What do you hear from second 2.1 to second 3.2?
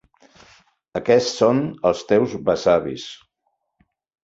teus besavis.